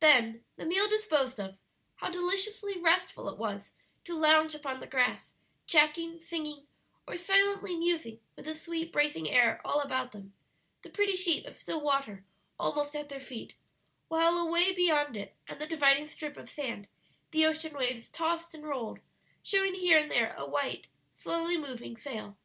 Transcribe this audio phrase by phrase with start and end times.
[0.00, 1.58] Then, the meal disposed of,
[1.96, 3.72] how deliciously restful it was
[4.04, 5.34] to lounge upon the grass,
[5.66, 6.66] chatting, singing,
[7.06, 10.32] or silently musing with the sweet, bracing air all about them,
[10.80, 12.24] the pretty sheet of still water
[12.58, 13.52] almost at their feet,
[14.08, 16.88] while away beyond it and the dividing strip of sand
[17.30, 19.00] the ocean waves tossed and rolled,
[19.42, 22.38] showing here and there a white, slowly moving sail.